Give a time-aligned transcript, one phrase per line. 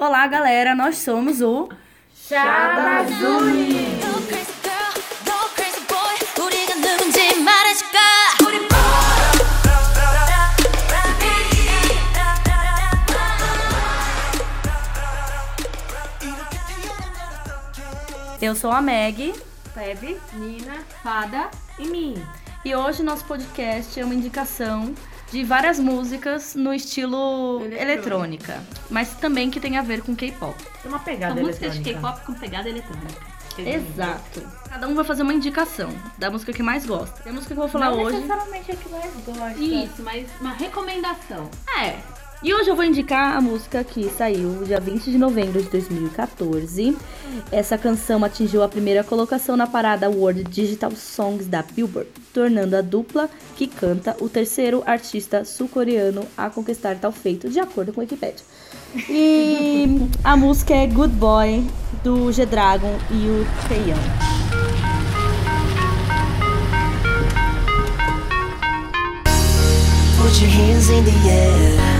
[0.00, 1.68] Olá, galera, nós somos o
[2.26, 4.00] Chabazuni.
[18.40, 19.34] Eu sou a Meg,
[19.74, 22.14] Pebe, Nina, Fada e mim.
[22.64, 24.94] E hoje nosso podcast é uma indicação
[25.30, 27.82] de várias músicas no estilo Eletrônica.
[27.82, 28.60] eletrônica,
[28.90, 30.56] mas também que tem a ver com K-pop.
[30.82, 31.82] Tem uma pegada São músicas de.
[31.82, 33.30] K-pop com pegada eletrônica.
[33.58, 34.40] Exato.
[34.68, 37.20] Cada um vai fazer uma indicação da música que mais gosta.
[37.26, 38.16] E a música que eu vou falar Não hoje.
[38.16, 39.58] necessariamente a que mais gosta.
[39.58, 41.50] Isso, mas uma recomendação.
[41.78, 41.96] É.
[42.42, 46.96] E hoje eu vou indicar a música que saiu dia 20 de novembro de 2014.
[47.52, 52.80] Essa canção atingiu a primeira colocação na parada World Digital Songs da Billboard, tornando a
[52.80, 58.04] dupla que canta o terceiro artista sul-coreano a conquistar tal feito, de acordo com a
[58.04, 58.44] Wikipedia.
[59.06, 61.62] E a música é Good Boy,
[62.02, 64.00] do G-Dragon e o Taeyong.
[70.16, 71.99] Put your hands in the air.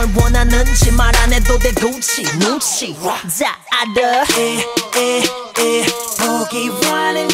[0.00, 2.94] 뭘 원하는지 말 안 해도 돼 굳이 눈치.
[2.94, 3.16] 다
[3.70, 5.86] 알아 에에에
[6.18, 7.28] 보기와는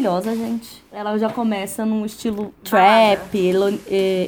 [0.00, 0.82] maravilhosa, gente.
[0.90, 3.38] Ela já começa num estilo trap,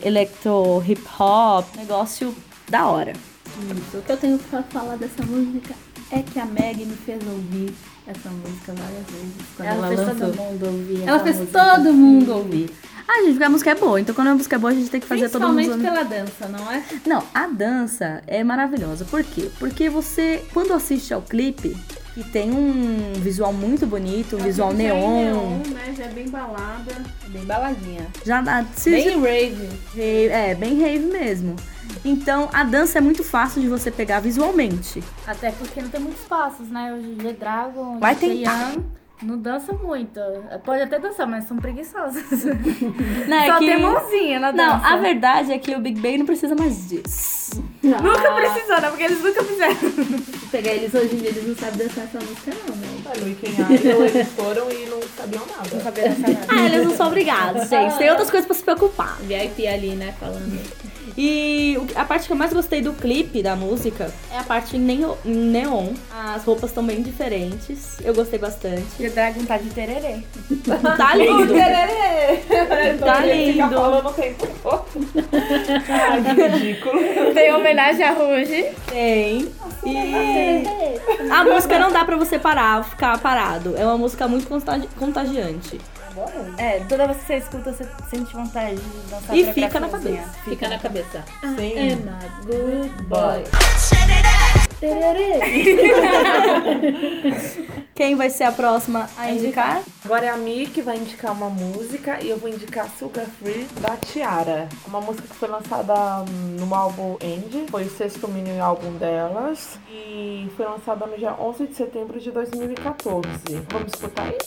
[0.05, 2.35] electro hip hop, negócio
[2.69, 3.13] da hora.
[3.13, 3.99] Isso.
[3.99, 5.75] O que eu tenho pra falar dessa música
[6.11, 7.75] é que a Meg me fez ouvir
[8.07, 9.35] essa música várias vezes.
[9.57, 10.27] Quando ela, Ela fez lançou.
[10.27, 11.03] todo mundo ouvir.
[11.09, 11.65] Ela fez música.
[11.65, 12.71] todo mundo ouvir.
[13.09, 14.01] Ah, gente, porque a música é boa.
[14.01, 16.05] Então, quando a música é boa, a gente tem que fazer todo mundo Principalmente pela
[16.05, 16.85] dança, não é?
[17.05, 19.05] Não, a dança é maravilhosa.
[19.05, 19.51] Por quê?
[19.59, 21.77] Porque você, quando assiste ao clipe,
[22.15, 25.95] que tem um visual muito bonito, um visual é neon, neon, né?
[25.97, 26.93] Já é bem balada.
[27.29, 28.07] Bem baladinha.
[28.25, 28.65] já dá.
[28.85, 29.69] Bem rave.
[29.95, 31.57] rave- é, bem rave mesmo.
[32.05, 35.03] Então, a dança é muito fácil de você pegar visualmente.
[35.27, 36.93] Até porque não tem muitos passos, né?
[36.93, 38.73] O G-Dragon, Vai o tentar.
[38.73, 38.85] Young
[39.23, 40.19] não dança muito.
[40.65, 42.23] Pode até dançar, mas são preguiçosos.
[43.29, 44.77] Não, é Só que- tem mãozinha na dança.
[44.79, 47.63] Não, a verdade é que o Big Bang não precisa mais disso.
[47.83, 48.89] Nunca precisou, né?
[48.89, 49.75] Porque eles nunca fizeram.
[49.75, 52.89] Se pegar eles hoje em dia, eles não sabem dançar essa música, não, né?
[53.05, 55.69] A Lu e Ken Idol, eles foram e não sabiam nada.
[55.73, 56.47] Não sabia dançar nada.
[56.49, 57.99] Ah, eles não são obrigados, gente.
[57.99, 59.19] Tem outras coisas pra se preocupar.
[59.23, 60.15] VIP ali, né?
[60.19, 60.82] Falando.
[61.17, 64.81] E a parte que eu mais gostei do clipe da música é a parte em
[64.81, 65.89] neo- em neon.
[66.35, 67.99] As roupas estão bem diferentes.
[68.03, 68.85] Eu gostei bastante.
[68.99, 70.21] G-Dragon tá de tererê.
[70.97, 71.55] Tá lindo.
[73.05, 73.75] Tá Fica lindo.
[73.75, 74.15] falando.
[75.89, 77.01] Ai, que ridículo.
[77.35, 78.67] Tem homenagem a Rouge.
[78.89, 79.49] Tem.
[79.85, 83.75] E a música não dá pra você parar, ficar parado.
[83.77, 84.47] É uma música muito
[86.59, 90.29] É, toda vez que você escuta, você sente vontade de dançar E fica na cabeça.
[90.45, 91.25] Fica na cabeça.
[91.57, 92.09] Sim.
[92.45, 93.45] Good boy.
[97.95, 99.83] Quem vai ser a próxima a indicar?
[100.05, 103.69] Agora é a Mi que vai indicar uma música e eu vou indicar Sugar Free
[103.81, 104.69] da Tiara.
[104.87, 109.79] Uma música que foi lançada hum, no álbum End, foi o sexto mini álbum delas
[109.89, 113.29] e foi lançada no dia 11 de setembro de 2014.
[113.71, 114.39] Vamos escutar aí?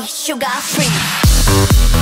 [0.03, 1.94] sugar free.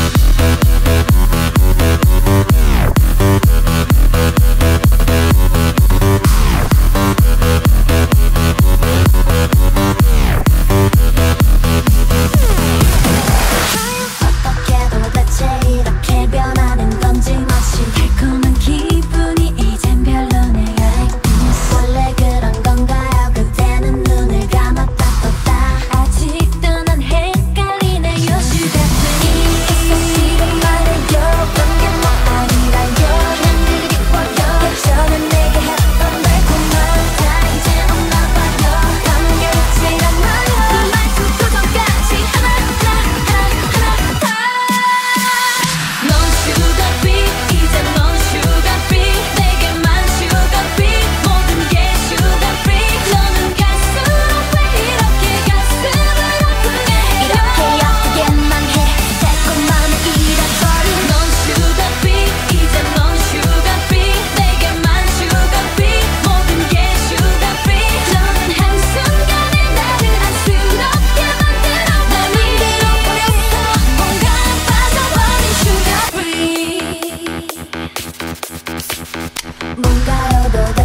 [80.53, 80.82] go, go.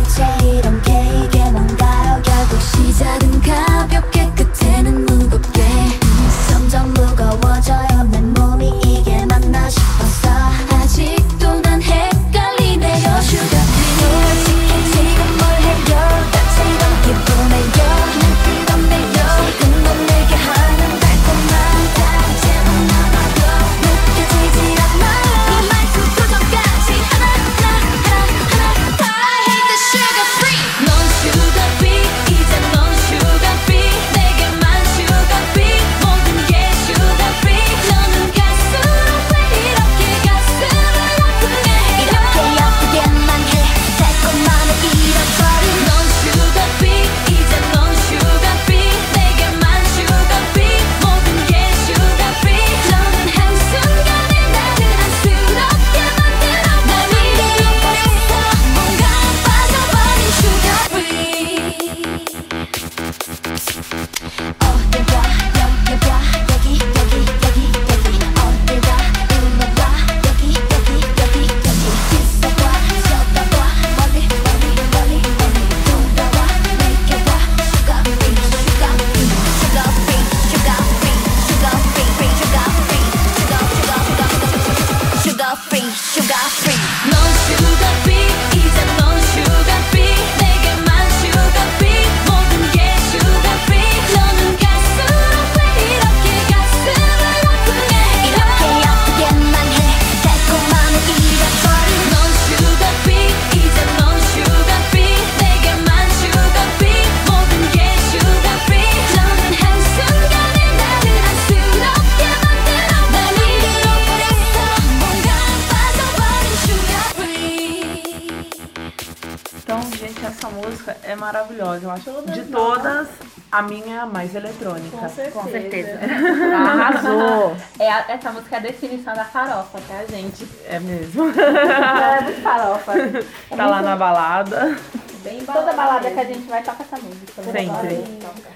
[125.42, 125.98] Com certeza.
[126.56, 127.56] Arrasou.
[127.78, 130.46] É essa música é a definição da farofa, tá, gente?
[130.68, 131.32] É mesmo.
[131.38, 132.92] Ela é muito farofa.
[133.56, 134.76] tá lá na balada.
[135.22, 137.42] Bem Toda balada que a gente vai toca essa música.
[137.42, 138.04] Sempre.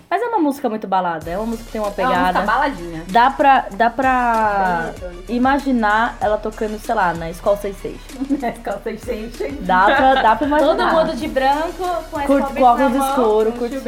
[0.08, 2.40] Mas é uma música muito balada, é uma música que tem uma É uma pegada.
[2.42, 3.02] baladinha.
[3.08, 4.92] Dá pra, dá pra
[5.28, 7.96] imaginar ela tocando, sei lá, na Escola 66.
[8.56, 9.66] Escola 600.
[9.66, 10.76] Dá pra, dá pra imaginar.
[10.76, 13.82] Todo mundo de branco, com a Curte- com óculos na escuro, curtindo.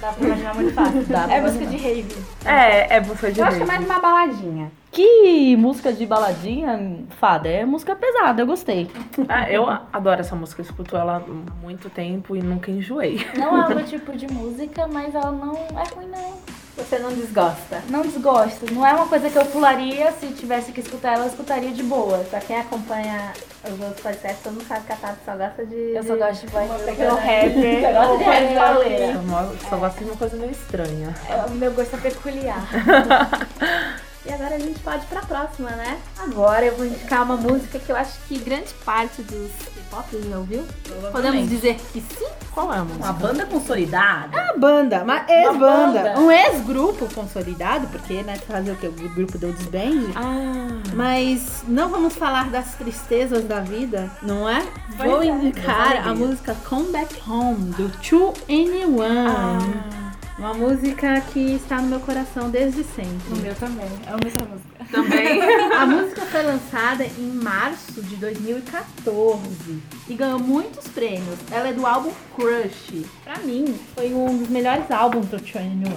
[0.00, 1.04] Dá pra imaginar muito fácil.
[1.06, 2.16] Dá pra é música de rave.
[2.44, 3.78] É, é música de Eu acho que é rave.
[3.78, 4.70] mais uma baladinha.
[4.90, 8.90] Que música de baladinha, fada, é música pesada, eu gostei.
[9.28, 13.26] Ah, eu adoro essa música, eu escuto ela há muito tempo e nunca enjoei.
[13.36, 16.34] Não é o meu tipo de música, mas ela não é ruim, não.
[16.76, 17.82] Você não desgosta.
[17.90, 18.72] Não desgosto.
[18.72, 20.12] Não é uma coisa que eu pularia.
[20.12, 22.18] Se tivesse que escutar ela, eu escutaria de boa.
[22.30, 23.32] Pra quem acompanha
[23.64, 25.74] os outros podcasts, todo mundo sabe que a Tati só gosta de...
[25.74, 27.52] Eu só gosto de voz pelo rapper.
[27.52, 29.14] Você gosta de rap.
[29.14, 31.14] Eu só gosto de uma coisa meio estranha.
[31.48, 32.68] O meu gosto é peculiar.
[34.28, 35.98] E agora a gente pode ir pra próxima, né?
[36.18, 40.36] Agora eu vou indicar uma música que eu acho que grande parte dos K-pop já
[40.38, 40.66] ouviu.
[41.10, 42.26] Podemos dizer que sim?
[42.52, 43.04] Qual é a música?
[43.04, 44.28] Uma banda consolidada.
[44.36, 46.02] Uma banda, uma ex-banda.
[46.02, 46.20] banda.
[46.20, 48.86] Um ex-grupo consolidado, porque, né, fazer o que?
[48.88, 50.12] O grupo deu desband.
[50.14, 54.62] Ah, Mas não vamos falar das tristezas da vida, não é?
[54.98, 59.97] Vou indicar a música Come Back Home, do 2NE1.
[60.38, 63.40] Uma música que está no meu coração desde sempre.
[63.42, 63.88] meu também.
[64.06, 64.84] Amo essa música.
[64.88, 65.42] também.
[65.74, 71.38] A música foi lançada em março de 2014 e ganhou muitos prêmios.
[71.50, 73.04] Ela é do álbum Crush.
[73.24, 75.90] Pra mim, foi um dos melhores álbuns do 2NE1.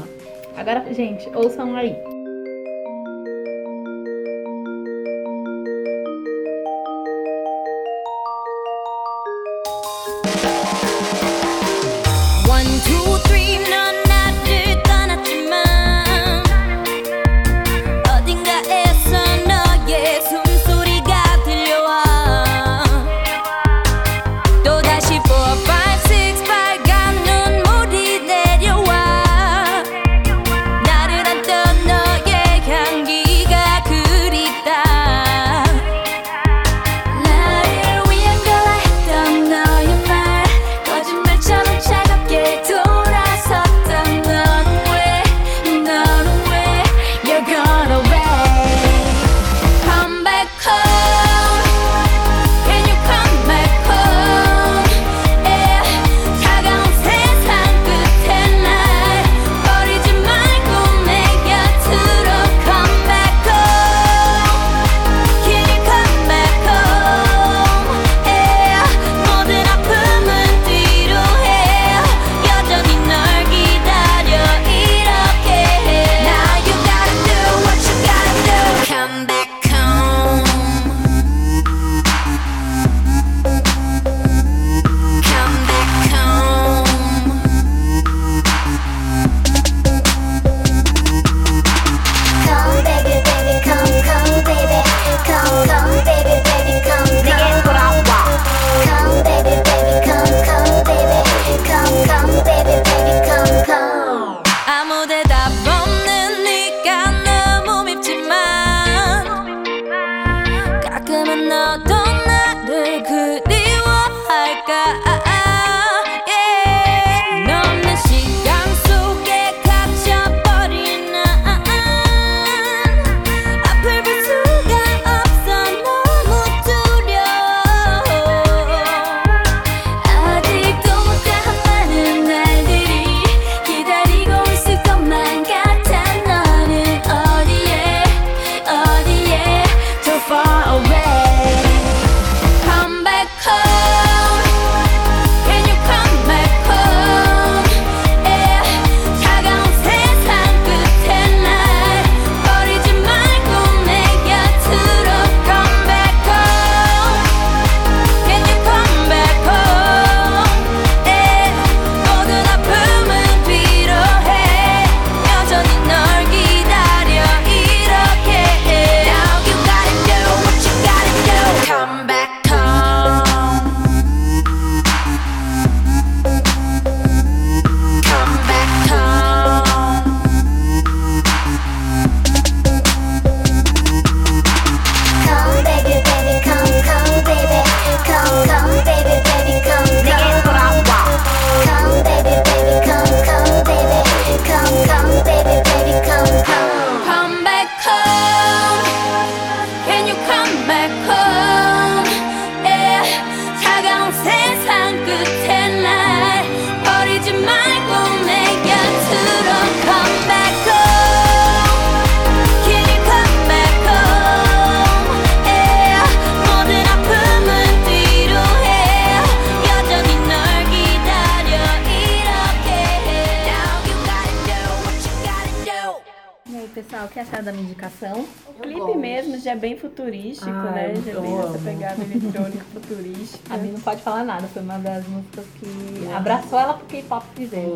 [0.58, 1.96] Agora, gente, ouçam aí.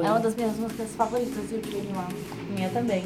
[0.04, 2.54] É uma das minhas músicas favoritas do 21.
[2.54, 3.06] Minha também.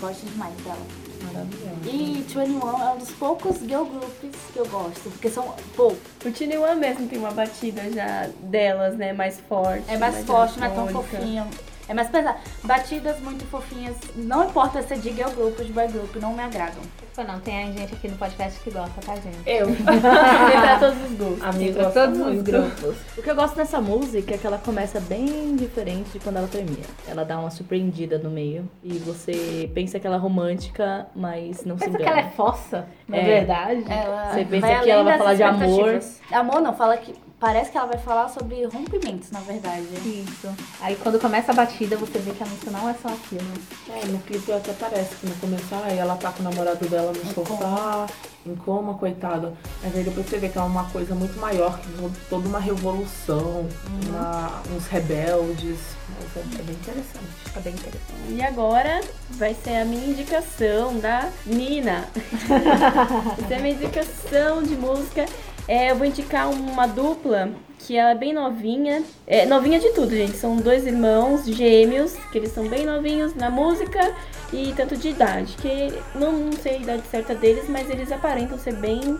[0.00, 0.78] Gosto demais dela.
[1.24, 1.76] Maravilhosa.
[1.84, 5.98] E 21 é um dos poucos girl groups que eu gosto, porque são poucos.
[6.24, 9.12] O Tiny One mesmo tem uma batida já delas, né?
[9.12, 9.84] Mais forte.
[9.88, 11.60] É mais forte, não é tão eletrônica.
[11.90, 12.38] É mais pesado.
[12.62, 13.96] Batidas muito fofinhas.
[14.14, 16.80] Não importa se é de girl group ou de boy group, não me agradam.
[17.12, 19.38] Foi não, tem gente aqui no podcast que gosta, tá, gente?
[19.44, 19.66] Eu.
[19.74, 21.42] Tem pra todos os gostos.
[21.42, 22.44] Amigo, Pra todos os muito.
[22.44, 22.96] grupos.
[23.18, 26.46] O que eu gosto dessa música é que ela começa bem diferente de quando ela
[26.46, 26.86] termina.
[27.08, 28.70] Ela dá uma surpreendida no meio.
[28.84, 32.20] E você pensa que ela é romântica, mas não se Pensa que engana.
[32.20, 33.24] ela é fossa, na É.
[33.24, 33.84] verdade.
[33.88, 36.00] Ela Você pensa que ela vai falar de amor.
[36.30, 37.12] Amor não, fala que.
[37.40, 39.86] Parece que ela vai falar sobre rompimentos, na verdade.
[40.04, 40.48] Isso.
[40.78, 43.50] Aí quando começa a batida, você vê que a música não é só aquilo.
[43.88, 47.12] É, no clipe até parece que no começo, ai, ela tá com o namorado dela
[47.12, 48.06] no sofá,
[48.46, 49.56] em coma, coitado.
[49.82, 52.60] Mas aí depois você vê que é uma coisa muito maior, que to- toda uma
[52.60, 53.66] revolução,
[54.06, 55.78] uma- uns rebeldes.
[56.10, 57.24] Mas é, é bem interessante.
[57.46, 58.12] Fica bem interessante.
[58.28, 59.00] E agora
[59.30, 62.06] vai ser a minha indicação da Nina.
[63.42, 65.24] Essa é a minha indicação de música.
[65.70, 69.04] É, eu vou indicar uma dupla que ela é bem novinha.
[69.24, 70.36] É, novinha de tudo, gente.
[70.36, 74.12] São dois irmãos gêmeos, que eles são bem novinhos na música
[74.52, 75.54] e tanto de idade.
[75.62, 79.16] Que não, não sei a idade certa deles, mas eles aparentam ser bem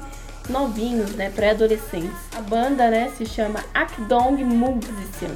[0.49, 1.31] novinhos, né?
[1.31, 2.19] Pré-adolescentes.
[2.37, 5.31] A banda, né, se chama Akdong Musician.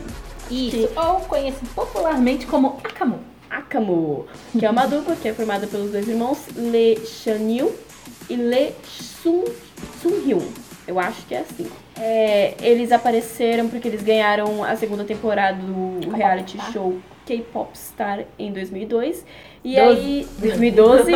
[0.51, 0.91] Isso.
[0.97, 3.21] Ou conhecido popularmente como Akamu.
[3.49, 4.27] Akamo,
[4.59, 7.73] que é uma dupla que é formada pelos dois irmãos Le Chanil
[8.29, 9.45] e Le Sun,
[10.03, 10.64] Sun Hyun.
[10.87, 11.71] Eu acho que é assim.
[11.99, 18.53] É, eles apareceram porque eles ganharam a segunda temporada do reality show K-Pop Star em
[18.53, 19.25] 2002.
[19.65, 21.11] E aí, 2012.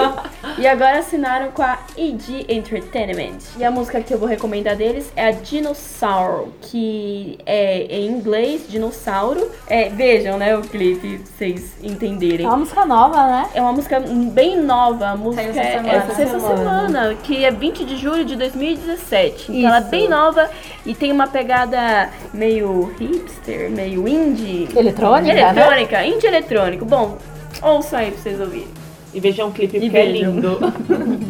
[0.56, 3.36] e agora assinaram com a EG Entertainment.
[3.58, 8.62] E a música que eu vou recomendar deles é a Dinosaur, que é em inglês,
[8.66, 9.50] dinossauro.
[9.68, 12.46] É, vejam, né, o clipe, pra vocês entenderem.
[12.46, 13.50] É uma música nova, né?
[13.52, 15.92] É uma música bem nova, a música essa é semana.
[15.92, 19.52] essa essa semana, que é 20 de julho de 2017.
[19.52, 20.50] Então ela é bem nova
[20.86, 24.68] e tem uma pegada meio hipster, meio indie.
[24.74, 25.50] Eletrônica, né?
[25.50, 26.86] Eletrônica, indie eletrônico.
[26.86, 27.18] Bom,
[27.62, 28.68] ouça aí pra vocês ouvirem.
[29.12, 30.58] E vejam o clipe E porque é lindo.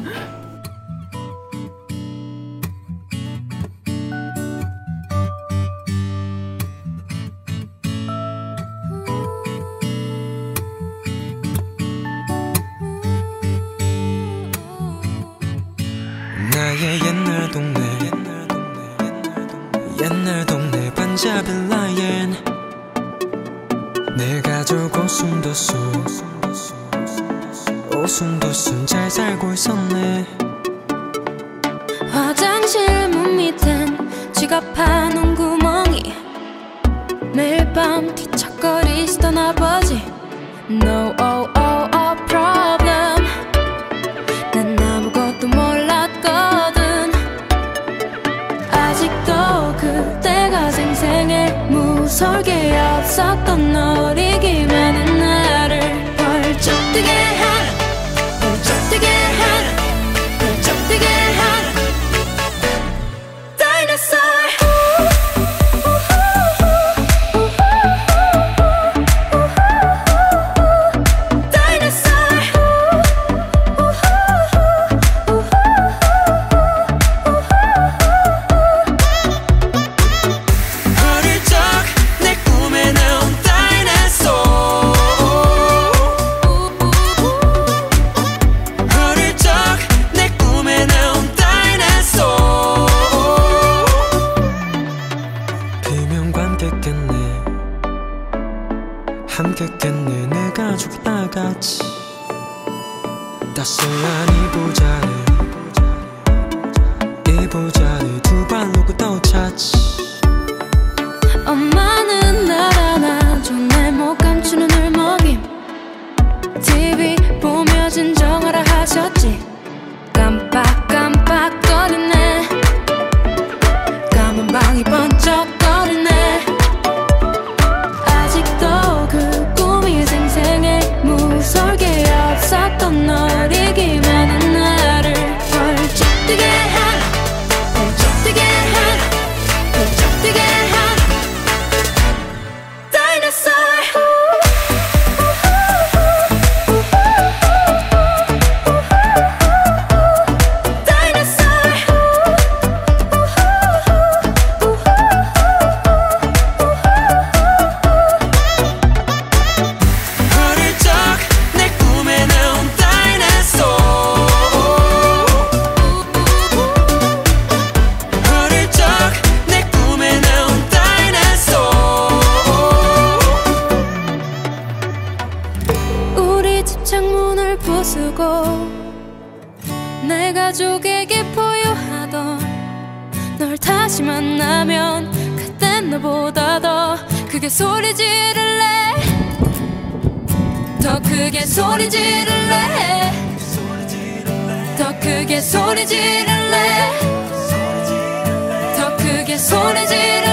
[199.39, 200.28] 손에 쥐는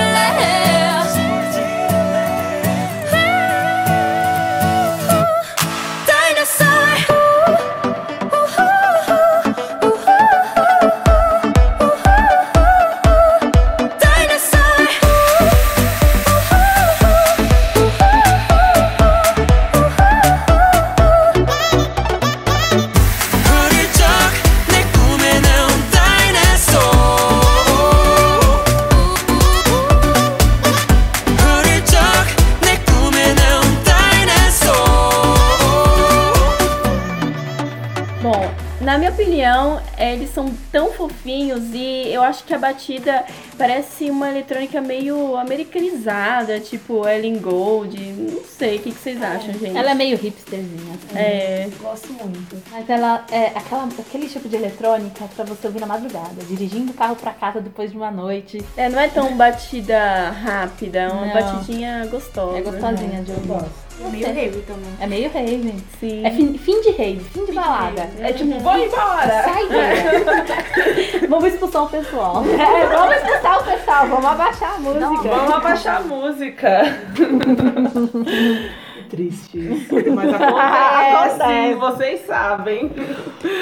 [42.66, 43.26] batida
[43.58, 47.96] parece uma eletrônica meio americanizada, tipo Ellen Gold.
[48.00, 49.78] Não sei, o que, que vocês acham, gente?
[49.78, 50.98] Ela é meio hipsterzinha.
[51.14, 52.62] É, Gosto muito.
[52.72, 56.96] Mas ela é aquela, aquele tipo de eletrônica pra você ouvir na madrugada, dirigindo o
[56.96, 58.64] carro pra casa depois de uma noite.
[58.76, 61.34] é, não é tão batida rápida, é uma Não.
[61.34, 62.58] batidinha gostosa.
[62.58, 63.66] É gostosinha de ouvir.
[64.04, 64.94] É meio rave também.
[65.00, 65.74] É meio rave.
[66.00, 66.26] Sim.
[66.26, 68.10] É fim, fim de rave, fim de balada.
[68.20, 69.44] É tipo, vou embora!
[69.44, 71.28] Sai daí.
[71.28, 72.44] Vamos expulsar o pessoal.
[72.46, 75.30] É, vamos expulsar o pessoal, vamos abaixar a música.
[75.30, 76.82] Vamos abaixar a música.
[79.10, 79.96] Triste isso.
[80.14, 81.76] Mas acontece, Acontece.
[81.76, 82.92] vocês sabem.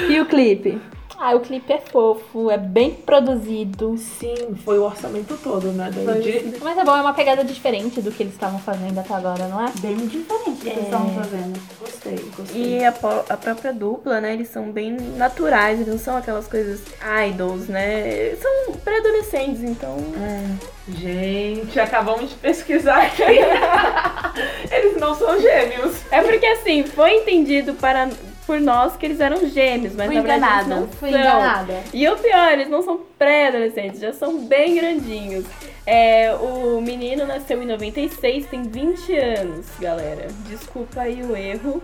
[0.08, 0.80] E o clipe?
[1.18, 3.96] Ah, o clipe é fofo, é bem produzido.
[3.96, 5.90] Sim, foi o orçamento todo, né?
[5.94, 9.14] daí de- Mas é bom, é uma pegada diferente do que eles estavam fazendo até
[9.14, 9.70] agora, não é?
[9.78, 11.58] Bem diferente do que eles estavam fazendo.
[11.80, 12.78] Gostei, gostei.
[12.78, 12.88] E a,
[13.30, 14.34] a própria dupla, né?
[14.34, 16.82] Eles são bem naturais, eles não são aquelas coisas
[17.28, 18.34] idols, né?
[18.36, 19.96] São pré-adolescentes, então.
[20.88, 23.22] Gente, acabamos de pesquisar aqui.
[24.70, 25.94] Eles não são gêmeos.
[26.10, 28.10] É porque assim, foi entendido para,
[28.46, 31.20] por nós que eles eram gêmeos, mas Fui na verdade enganada, não Fui são.
[31.20, 31.82] enganada.
[31.92, 35.44] E o pior, eles não são pré-adolescentes, já são bem grandinhos.
[35.86, 40.28] É, o menino nasceu em 96, tem 20 anos, galera.
[40.48, 41.82] Desculpa aí o erro.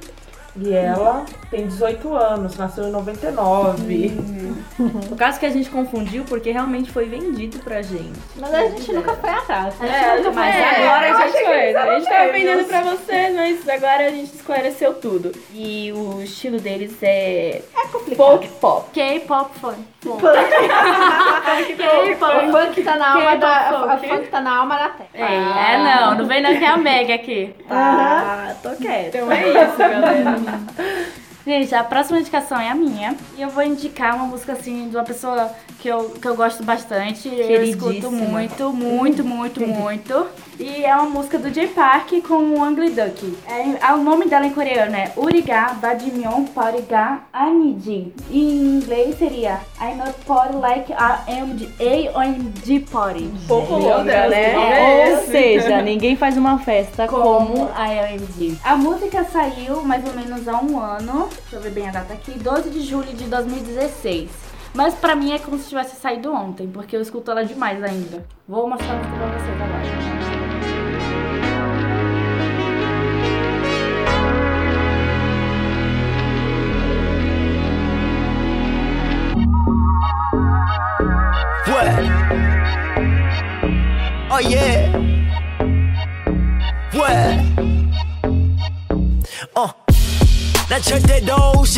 [0.61, 4.11] E ela tem 18 anos, nasceu em 99.
[5.11, 8.19] O caso que a gente confundiu porque realmente foi vendido pra gente.
[8.37, 9.79] Mas a gente nunca foi atrás.
[9.79, 9.89] né?
[9.89, 11.53] É, Mas É, agora a gente foi.
[11.53, 15.33] A eram gente tava vendendo pra vocês, mas agora a gente esclareceu tudo.
[15.53, 17.63] E o estilo deles é.
[17.75, 18.91] É folk pop.
[18.93, 19.81] K-pop funk.
[20.11, 20.19] O
[22.53, 25.09] funk tá na alma da, K-pop a funk tá na alma da terra.
[25.15, 27.55] É, não, não vem não que é a Meg aqui.
[27.69, 29.19] Ah, tô quieta.
[29.19, 30.37] Então é isso, galera.
[30.79, 31.20] えっ?
[31.47, 33.17] Gente, a próxima indicação é a minha.
[33.37, 36.63] E eu vou indicar uma música, assim, de uma pessoa que eu, que eu gosto
[36.63, 37.29] bastante.
[37.29, 40.27] Eu escuto muito, muito, muito, muito.
[40.59, 43.35] E é uma música do J Park com o Angry Duck.
[43.49, 48.13] É, é- o nome dela em coreano é Uriga Badimyeon Pariga Aniji.
[48.31, 51.71] Em inglês seria I'm a party like a AMG,
[52.15, 53.31] AMG Party.
[53.49, 55.09] Pouco longa, Deus, né?
[55.09, 55.17] é.
[55.17, 57.23] Ou seja, ninguém faz uma festa como.
[57.23, 58.59] como a AMG.
[58.63, 62.13] A música saiu mais ou menos há um ano, deixa eu ver bem a data
[62.13, 64.31] aqui, 12 de julho de 2016.
[64.75, 68.25] Mas pra mim é como se tivesse saído ontem, porque eu escuto ela demais ainda.
[68.47, 70.11] Vou mostrar música pra vocês agora.
[81.67, 82.21] What?
[84.31, 85.00] Oh yeah.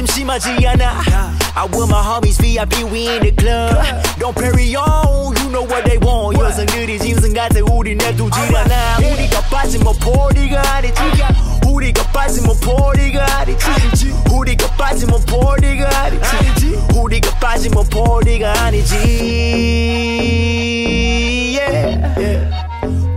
[0.06, 1.02] 심심하지 않아.
[1.54, 3.78] I with my homies VIP we in the club.
[4.18, 6.36] Don't parry on, you know what they want.
[6.38, 8.98] 여성들이 짐승 같아 우리 내두질 않아.
[8.98, 11.00] 우리가 빠지면 포리가 아니지.
[11.66, 13.64] 우리가 빠지면 포리가 아니지.
[14.32, 16.78] 우리가 빠지면 포리가 아니지.
[16.96, 18.96] 우리가 빠지면 포리가 아니지.
[21.54, 22.50] Yeah.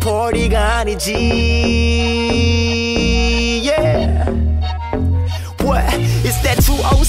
[0.01, 1.15] 포리가 아니지.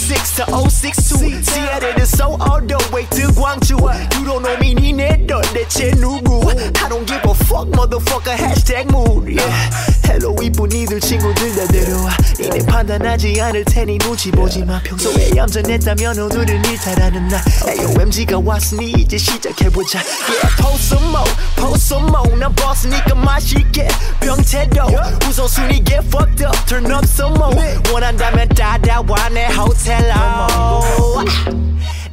[0.06, 1.42] 206 to 062.
[1.42, 3.74] Seattle to Seoul all the way to Gwangju.
[4.14, 8.86] You don't know me, 니네 널내 대체 누구 I don't give a fuck motherfucker hashtag
[8.90, 9.70] mood yeah.
[10.06, 16.18] 헬로 이쁜 이들 친구들 다 데려와 이내 판단하지 않을 테니 눈치 보지 마 평소에 얌전했다면
[16.18, 22.54] 오늘은 일탈하는 날 AOMG가 왔으니 이제 시작해보자 Yeah post some more post some more 난
[22.54, 23.88] boss니까 맛있게
[24.20, 24.86] 병태도
[25.28, 27.56] 우선순위 get fucked up turn up some more
[27.92, 31.24] 원한다면 따라와 내 호텔 로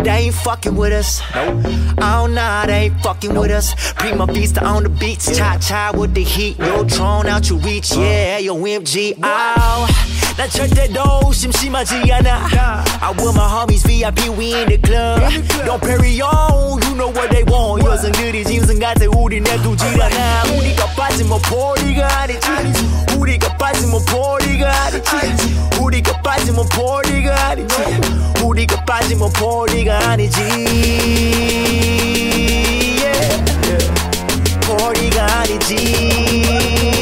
[0.04, 1.22] They ain't fucking with us.
[2.02, 3.74] Oh nah, they ain't fucking with us.
[3.94, 6.60] Prima vista on the beats, cha cha with the heat.
[6.60, 9.18] No drone out your reach, yeah, yo MG.
[9.24, 9.88] Oh,
[10.36, 12.84] 난 절대로 심심하지 않아.
[13.02, 15.22] I with my homies VIP, we in the club.
[15.66, 17.86] Don't parry on, you know what they want.
[17.86, 20.44] 여성들이 짐승 같아, 우리 내두질 않아.
[20.58, 22.48] 우리가 빠지면 포리가 아니지.
[23.18, 25.10] 우리가 빠지면 포리가 아니지.
[25.80, 27.76] 우리가 빠지면 포리가 아니지.
[28.44, 30.42] 우리가 빠지면 포리가 아니지.
[34.66, 36.93] 포리가 아니지.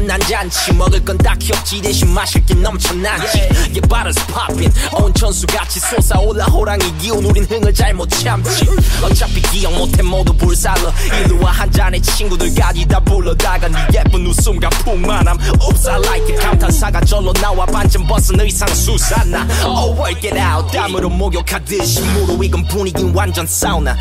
[0.00, 1.80] 소문난 잔치 먹을 건 딱히 없지.
[1.82, 3.38] 대신 마실 게 넘쳐나지.
[3.38, 3.80] Yeah.
[3.88, 8.66] bottles popping 온천수같이 솟아올라 호랑이 기운 우린 흥을 잘 못 참지.
[9.02, 10.92] 어차피 기억 못해 모두 불살러.
[11.24, 15.38] 일루와 한 잔의 친구들까지 다 불러다가 네 예쁜 웃음과 풍만함.
[15.60, 19.46] Oops I like it 감탄사가 절로 나와 반쯤 벗은 의상 수사나.
[19.64, 20.72] Oh work it out.
[20.72, 23.96] 땀으로 목욕하듯이 무르익은 분위긴 완전 사우나.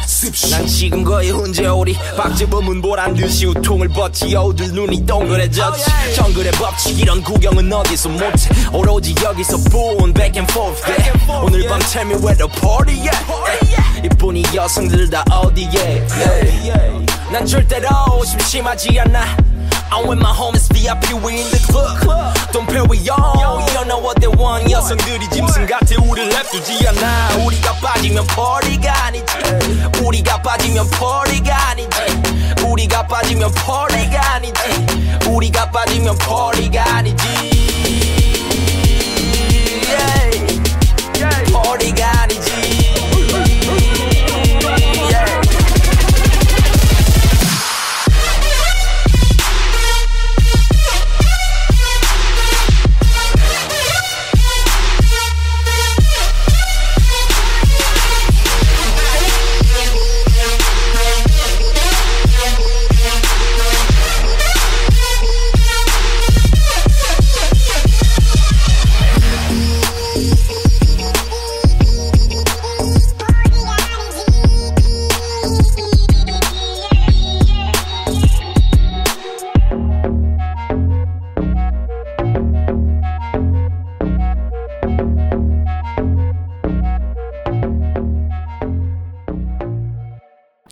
[0.51, 7.22] 난 지금 거의 훈제오리 박재범은 보란 듯이 우통을 벗지 여우들 눈이 동그래졌지 정글의 법칙 이런
[7.22, 11.12] 구경은 어디서 못해 오로지 여기서 본 back and forth yeah.
[11.42, 13.16] 오늘 밤 tell me where the party at
[13.70, 14.04] yeah.
[14.04, 17.06] 이뿐이 여성들 다 어디에 yeah.
[17.32, 17.88] 난 절대로
[18.24, 19.36] 심심하지 않아
[19.90, 21.58] I'm with my homies VIP we in the
[22.00, 26.28] club Don't pair we on You don't know what they want 여성들이 짐승 같아 우릴
[26.28, 29.24] 냅두지 않아 우리가 빠지면 party가 아니지
[30.02, 32.27] 우리가 빠지면 party가 아니지
[32.69, 34.61] 우리가 빠지면 party가 아니지.
[35.27, 37.25] 우리가 빠지면 party가 아니지.
[41.51, 42.48] Party가 아니지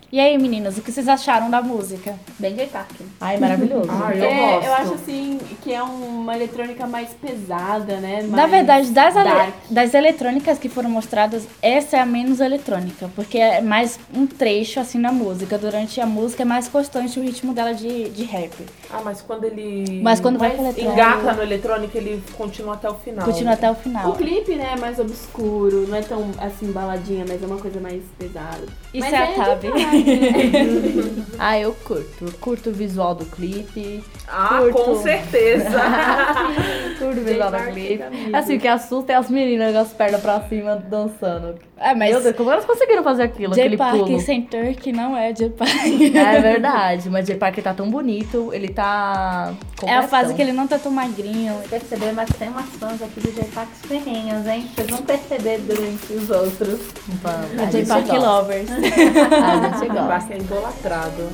[0.09, 2.15] E aí, meninas, o que vocês acharam da música?
[2.39, 2.91] Bem J Park.
[3.19, 3.89] Ai, maravilhoso.
[3.91, 4.65] Ai, eu É, gosto.
[4.65, 8.21] eu acho assim que é uma eletrônica mais pesada, né?
[8.23, 9.53] Na Mais verdade, das, dark.
[9.69, 14.79] das eletrônicas que foram mostradas, essa é a menos eletrônica, porque é mais um trecho
[14.79, 15.57] assim na música.
[15.57, 18.53] Durante a música é mais constante o ritmo dela de, de rap.
[18.89, 20.01] Ah, mas quando ele.
[20.01, 23.25] Mas quando vai pro engata no eletrônico, ele continua até o final.
[23.25, 24.13] Continua até o O final.
[24.13, 28.01] clipe, né, é mais obscuro, não é tão assim baladinha, mas é uma coisa mais
[28.17, 28.63] pesada.
[28.93, 29.67] Isso Mas é a de Tabi.
[29.69, 31.27] né?
[31.39, 32.25] Ah, eu curto.
[32.25, 34.03] Eu curto o visual do clipe.
[34.27, 34.73] Ah, Curto.
[34.73, 35.69] com certeza.
[36.97, 38.03] Curto o visual do clipe.
[38.33, 41.55] Assim, o que assusta é as meninas com as pernas pra cima dançando.
[41.77, 43.53] É, mas Meu Deus, como elas conseguiram fazer aquilo?
[43.53, 44.19] J aquele Park pulo?
[44.19, 45.71] sem Turk não é J Park.
[46.15, 49.53] É verdade, mas J Park tá tão bonito, ele tá.
[49.83, 51.59] É a fase que ele não tá tão magrinho.
[51.69, 54.69] Perceber, mas tem umas fãs aqui do J Park ferrenhas, hein?
[54.75, 56.79] Vocês vão perceber durante os outros.
[57.23, 58.19] Vamos, É a J gente Park gosta.
[58.25, 58.69] Lovers.
[58.77, 60.03] A gente gosta.
[60.03, 61.29] Vai ser idolatrado.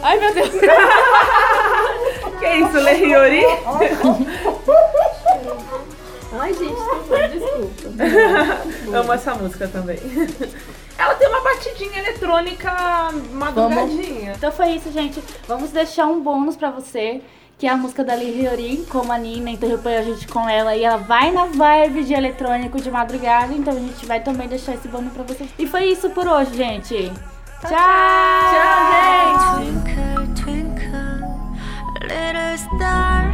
[0.00, 0.50] Ai, meu Deus.
[2.38, 3.42] Que isso, Lê Hiyori?
[6.38, 6.76] Ai, gente,
[7.32, 8.96] desculpa.
[8.96, 9.98] Amo essa música também.
[10.97, 12.71] Ela tem uma batidinha eletrônica
[13.31, 14.33] madrugadinha.
[14.33, 15.23] Então foi isso, gente.
[15.47, 17.21] Vamos deixar um bônus pra você
[17.57, 20.75] que é a música da Lee Hyorin, como a Nina interrompeu a gente com ela
[20.75, 24.73] e ela vai na vibe de eletrônico de madrugada, então a gente vai também deixar
[24.73, 25.49] esse bônus pra vocês.
[25.57, 27.09] E foi isso por hoje, gente.
[27.61, 27.69] Tchau!
[27.69, 29.63] Tchau, gente!
[29.63, 31.23] Twinkle, twinkle,
[32.01, 33.31] little star.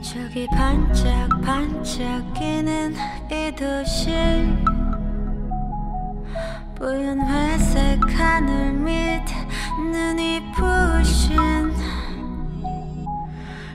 [0.00, 2.94] 저기 반짝반짝이는
[3.32, 4.12] 이 도시.
[6.75, 9.23] 뿌연 회색 하늘 밑
[9.91, 11.37] 눈이 부신.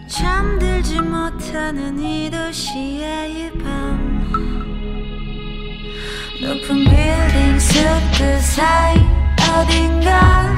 [0.09, 4.17] 잠들지 못하는 이 도시의 이 밤.
[6.43, 8.97] 높은 빌딩 숲그 사이
[9.57, 10.53] 어딘가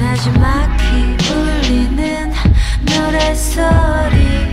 [0.00, 2.32] 마지막히 울리는
[2.84, 4.52] 노래소리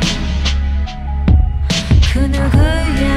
[2.14, 3.11] 그 누구의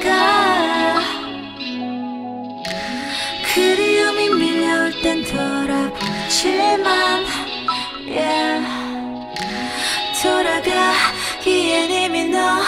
[0.00, 1.00] 날까
[3.54, 6.88] 그리움이 밀려올 땐 돌아보지만
[8.06, 8.66] yeah.
[10.22, 12.60] 돌아가기엔 이미 너